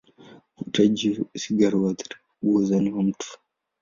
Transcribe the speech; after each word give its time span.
Uvutaji 0.59 1.09
sigara 1.41 1.77
huathiri 1.77 2.15
pakubwa 2.17 2.59
uzani 2.61 2.89
wa 2.93 3.03
mtu. 3.03 3.39